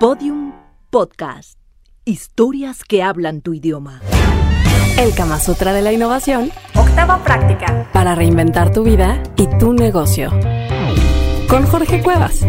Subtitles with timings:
[0.00, 0.52] Podium
[0.90, 1.58] Podcast.
[2.04, 4.00] Historias que hablan tu idioma.
[4.98, 6.50] El Kama Sutra de la Innovación.
[6.74, 7.88] Octava práctica.
[7.92, 10.30] Para reinventar tu vida y tu negocio.
[11.48, 12.44] Con Jorge Cuevas.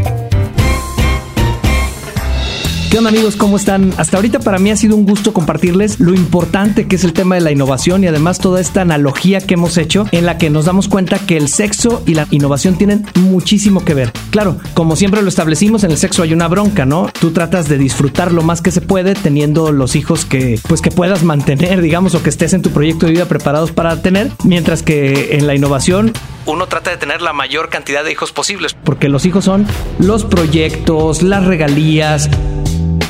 [2.96, 3.36] ¿Qué amigos?
[3.36, 3.94] ¿Cómo están?
[3.98, 7.36] Hasta ahorita para mí ha sido un gusto compartirles lo importante que es el tema
[7.36, 10.64] de la innovación y además toda esta analogía que hemos hecho en la que nos
[10.64, 14.14] damos cuenta que el sexo y la innovación tienen muchísimo que ver.
[14.30, 17.10] Claro, como siempre lo establecimos, en el sexo hay una bronca, ¿no?
[17.20, 20.90] Tú tratas de disfrutar lo más que se puede teniendo los hijos que pues que
[20.90, 24.84] puedas mantener, digamos, o que estés en tu proyecto de vida preparados para tener, mientras
[24.84, 26.14] que en la innovación
[26.46, 29.66] uno trata de tener la mayor cantidad de hijos posibles, porque los hijos son
[30.00, 32.30] los proyectos, las regalías,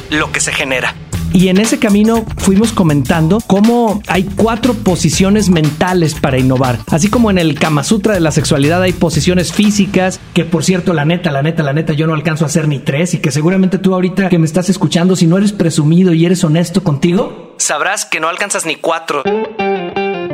[0.09, 0.95] lo que se genera.
[1.35, 6.79] Y en ese camino fuimos comentando cómo hay cuatro posiciones mentales para innovar.
[6.89, 10.93] Así como en el Kama Sutra de la sexualidad hay posiciones físicas, que por cierto,
[10.93, 13.31] la neta, la neta, la neta, yo no alcanzo a hacer ni tres y que
[13.31, 17.53] seguramente tú ahorita que me estás escuchando, si no eres presumido y eres honesto contigo,
[17.57, 19.21] sabrás que no alcanzas ni cuatro.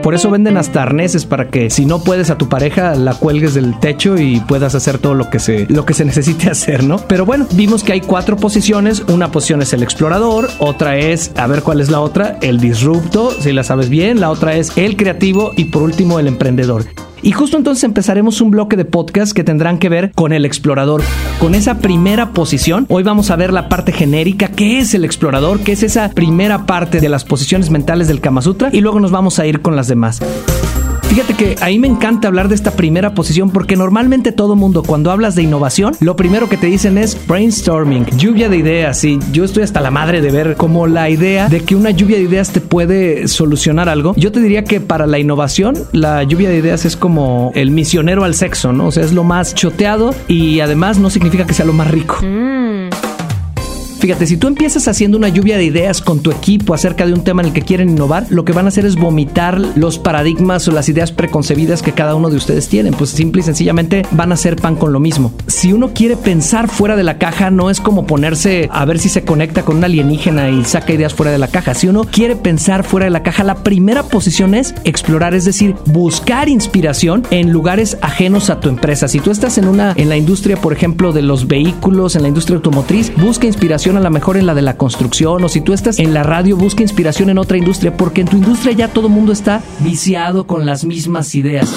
[0.01, 3.53] Por eso venden hasta arneses para que si no puedes a tu pareja la cuelgues
[3.53, 6.97] del techo y puedas hacer todo lo que se lo que se necesite hacer, ¿no?
[7.07, 11.45] Pero bueno, vimos que hay cuatro posiciones, una posición es el explorador, otra es a
[11.47, 14.97] ver cuál es la otra, el disrupto, si la sabes bien, la otra es el
[14.97, 16.85] creativo y por último el emprendedor.
[17.23, 21.03] Y justo entonces empezaremos un bloque de podcast que tendrán que ver con el explorador.
[21.39, 25.59] Con esa primera posición, hoy vamos a ver la parte genérica, qué es el explorador,
[25.59, 29.11] qué es esa primera parte de las posiciones mentales del Kama Sutra y luego nos
[29.11, 30.19] vamos a ir con las demás.
[31.11, 35.11] Fíjate que ahí me encanta hablar de esta primera posición porque normalmente todo mundo cuando
[35.11, 39.03] hablas de innovación, lo primero que te dicen es brainstorming, lluvia de ideas.
[39.03, 42.15] Y yo estoy hasta la madre de ver como la idea de que una lluvia
[42.15, 44.13] de ideas te puede solucionar algo.
[44.15, 48.23] Yo te diría que para la innovación, la lluvia de ideas es como el misionero
[48.23, 48.87] al sexo, ¿no?
[48.87, 52.19] O sea, es lo más choteado y además no significa que sea lo más rico.
[54.01, 57.23] Fíjate, si tú empiezas haciendo una lluvia de ideas con tu equipo acerca de un
[57.23, 60.67] tema en el que quieren innovar, lo que van a hacer es vomitar los paradigmas
[60.67, 62.95] o las ideas preconcebidas que cada uno de ustedes tienen.
[62.95, 65.31] Pues simple y sencillamente van a hacer pan con lo mismo.
[65.45, 69.07] Si uno quiere pensar fuera de la caja, no es como ponerse a ver si
[69.07, 71.75] se conecta con un alienígena y saca ideas fuera de la caja.
[71.75, 75.75] Si uno quiere pensar fuera de la caja, la primera posición es explorar, es decir,
[75.85, 79.07] buscar inspiración en lugares ajenos a tu empresa.
[79.07, 82.29] Si tú estás en una en la industria, por ejemplo, de los vehículos, en la
[82.29, 85.73] industria automotriz, busca inspiración a lo mejor en la de la construcción o si tú
[85.73, 89.07] estás en la radio busca inspiración en otra industria porque en tu industria ya todo
[89.07, 91.69] el mundo está viciado con las mismas ideas.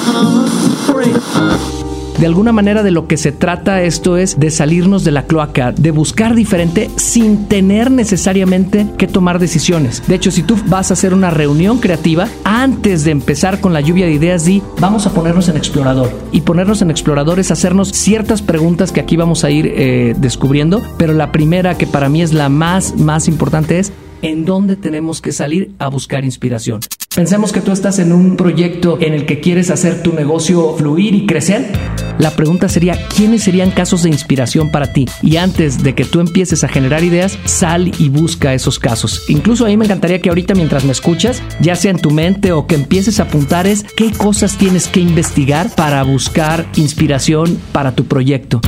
[2.25, 5.73] De alguna manera de lo que se trata esto es de salirnos de la cloaca,
[5.73, 10.03] de buscar diferente sin tener necesariamente que tomar decisiones.
[10.09, 13.83] De hecho, si tú vas a hacer una reunión creativa, antes de empezar con la
[13.83, 16.11] lluvia de ideas, di, vamos a ponernos en explorador.
[16.33, 20.81] Y ponernos en explorador es hacernos ciertas preguntas que aquí vamos a ir eh, descubriendo,
[20.97, 23.93] pero la primera que para mí es la más, más importante es,
[24.23, 26.81] ¿en dónde tenemos que salir a buscar inspiración?
[27.15, 31.15] Pensemos que tú estás en un proyecto en el que quieres hacer tu negocio fluir
[31.15, 31.71] y crecer.
[32.19, 35.07] La pregunta sería, ¿quiénes serían casos de inspiración para ti?
[35.23, 39.23] Y antes de que tú empieces a generar ideas, sal y busca esos casos.
[39.29, 42.67] Incluso ahí me encantaría que ahorita mientras me escuchas, ya sea en tu mente o
[42.67, 48.07] que empieces a apuntar es qué cosas tienes que investigar para buscar inspiración para tu
[48.07, 48.61] proyecto.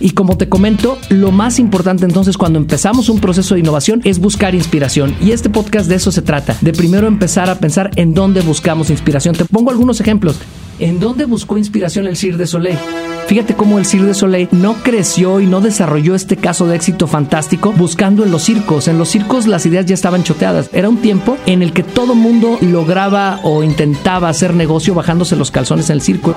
[0.00, 4.18] Y como te comento, lo más importante entonces cuando empezamos un proceso de innovación es
[4.18, 5.14] buscar inspiración.
[5.20, 8.90] Y este podcast de eso se trata, de primero empezar a pensar en dónde buscamos
[8.90, 9.34] inspiración.
[9.34, 10.38] Te pongo algunos ejemplos.
[10.78, 12.78] ¿En dónde buscó inspiración el Cirque de Soleil?
[13.28, 17.06] Fíjate cómo el Cirque de Soleil no creció y no desarrolló este caso de éxito
[17.06, 18.86] fantástico buscando en los circos.
[18.86, 20.68] En los circos las ideas ya estaban choteadas.
[20.74, 25.50] Era un tiempo en el que todo mundo lograba o intentaba hacer negocio bajándose los
[25.50, 26.36] calzones en el circo.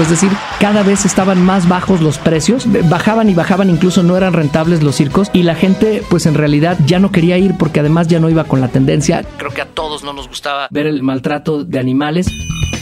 [0.00, 0.30] Es decir,
[0.60, 4.96] cada vez estaban más bajos los precios, bajaban y bajaban, incluso no eran rentables los
[4.96, 8.30] circos y la gente pues en realidad ya no quería ir porque además ya no
[8.30, 9.24] iba con la tendencia.
[9.36, 12.28] Creo que a todos no nos gustaba ver el maltrato de animales.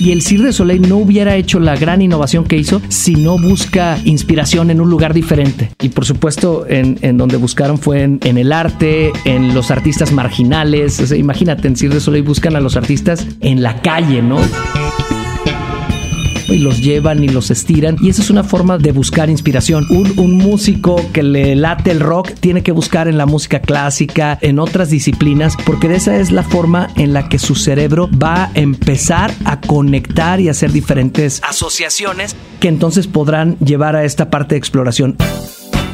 [0.00, 3.36] Y el Cirque de Soleil no hubiera hecho la gran innovación que hizo si no
[3.36, 5.72] busca inspiración en un lugar diferente.
[5.80, 10.12] Y por supuesto, en, en donde buscaron fue en, en, el arte, en los artistas
[10.12, 11.00] marginales.
[11.00, 14.38] O sea, imagínate, en Cirque de Soleil buscan a los artistas en la calle, ¿no?
[16.48, 17.96] Y los llevan y los estiran.
[18.00, 19.86] Y esa es una forma de buscar inspiración.
[19.90, 24.38] Un, un, músico que le late el rock tiene que buscar en la música clásica,
[24.40, 28.50] en otras disciplinas, porque esa es la forma en la que su cerebro va a
[28.54, 34.58] empezar a conectar y hacer diferentes asociaciones que entonces podrán llevar a esta parte de
[34.58, 35.16] exploración.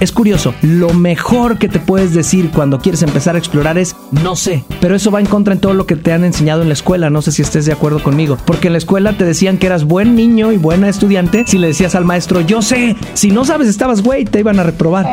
[0.01, 4.35] Es curioso, lo mejor que te puedes decir cuando quieres empezar a explorar es No
[4.35, 6.75] sé, pero eso va en contra en todo lo que te han enseñado en la
[6.75, 9.67] escuela, no sé si estés de acuerdo conmigo, porque en la escuela te decían que
[9.67, 13.45] eras buen niño y buena estudiante si le decías al maestro, yo sé, si no
[13.45, 15.07] sabes estabas güey, te iban a reprobar.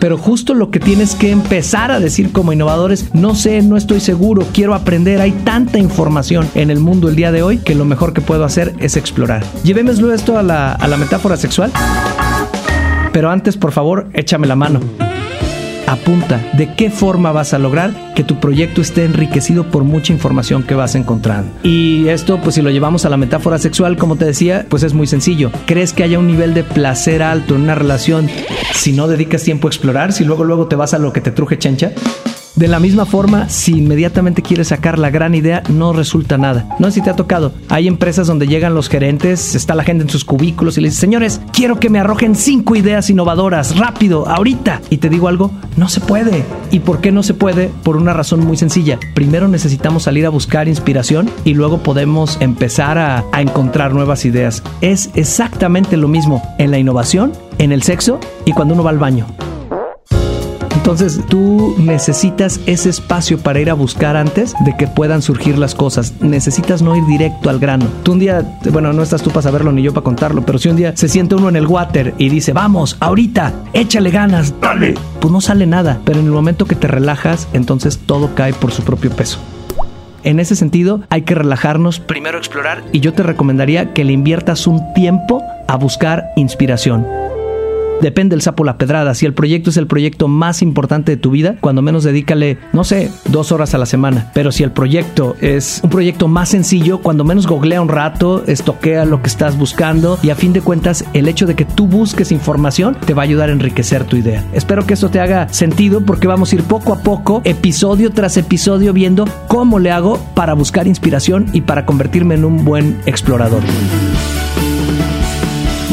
[0.00, 4.00] Pero justo lo que tienes que empezar a decir como innovadores, no sé, no estoy
[4.00, 7.84] seguro, quiero aprender, hay tanta información en el mundo el día de hoy que lo
[7.84, 9.44] mejor que puedo hacer es explorar.
[9.62, 11.72] Llevémoslo esto a la, a la metáfora sexual.
[13.14, 14.80] Pero antes, por favor, échame la mano
[15.86, 20.62] apunta de qué forma vas a lograr que tu proyecto esté enriquecido por mucha información
[20.62, 21.50] que vas encontrando.
[21.62, 24.94] Y esto, pues si lo llevamos a la metáfora sexual, como te decía, pues es
[24.94, 25.50] muy sencillo.
[25.66, 28.28] ¿Crees que haya un nivel de placer alto en una relación
[28.72, 31.30] si no dedicas tiempo a explorar, si luego luego te vas a lo que te
[31.30, 31.92] truje chancha?
[32.56, 36.68] De la misma forma, si inmediatamente quieres sacar la gran idea, no resulta nada.
[36.78, 37.52] No sé si te ha tocado.
[37.68, 41.00] Hay empresas donde llegan los gerentes, está la gente en sus cubículos y le dice,
[41.00, 44.82] señores, quiero que me arrojen cinco ideas innovadoras, rápido, ahorita.
[44.88, 46.44] Y te digo algo, no se puede.
[46.70, 47.72] ¿Y por qué no se puede?
[47.82, 49.00] Por una razón muy sencilla.
[49.16, 54.62] Primero necesitamos salir a buscar inspiración y luego podemos empezar a, a encontrar nuevas ideas.
[54.80, 58.98] Es exactamente lo mismo en la innovación, en el sexo y cuando uno va al
[58.98, 59.26] baño.
[60.84, 65.74] Entonces tú necesitas ese espacio para ir a buscar antes de que puedan surgir las
[65.74, 66.12] cosas.
[66.20, 67.86] Necesitas no ir directo al grano.
[68.02, 70.68] Tú un día, bueno, no estás tú para saberlo ni yo para contarlo, pero si
[70.68, 74.92] un día se siente uno en el water y dice, vamos, ahorita, échale ganas, dale,
[75.20, 76.02] pues no sale nada.
[76.04, 79.38] Pero en el momento que te relajas, entonces todo cae por su propio peso.
[80.22, 84.66] En ese sentido, hay que relajarnos, primero explorar y yo te recomendaría que le inviertas
[84.66, 87.23] un tiempo a buscar inspiración.
[88.00, 89.14] Depende el sapo la pedrada.
[89.14, 92.84] Si el proyecto es el proyecto más importante de tu vida, cuando menos dedícale, no
[92.84, 94.30] sé, dos horas a la semana.
[94.34, 99.04] Pero si el proyecto es un proyecto más sencillo, cuando menos googlea un rato, estoquea
[99.04, 102.32] lo que estás buscando y a fin de cuentas el hecho de que tú busques
[102.32, 104.44] información te va a ayudar a enriquecer tu idea.
[104.52, 108.36] Espero que esto te haga sentido porque vamos a ir poco a poco, episodio tras
[108.36, 113.62] episodio, viendo cómo le hago para buscar inspiración y para convertirme en un buen explorador.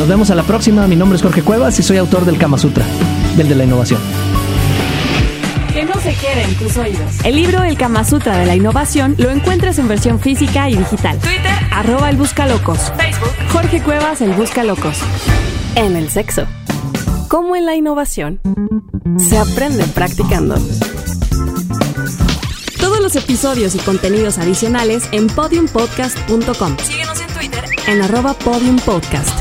[0.02, 0.88] Nos vemos a la próxima.
[0.88, 2.84] Mi nombre es Jorge Cuevas y soy autor del Kama Sutra,
[3.38, 4.02] del de la innovación.
[5.72, 7.24] Que no se quede en tus oídos.
[7.24, 11.20] El libro El Kama Sutra de la Innovación lo encuentras en versión física y digital.
[11.20, 12.92] Twitter, arroba el Buscalocos.
[12.98, 14.98] Facebook, Jorge Cuevas, el Buscalocos.
[15.76, 16.48] En el sexo.
[17.28, 18.40] Como en la innovación,
[19.20, 20.56] se aprende practicando.
[22.80, 26.78] Todos los episodios y contenidos adicionales en podiumpodcast.com.
[26.80, 29.41] Síguenos en Twitter en arroba podiumpodcast.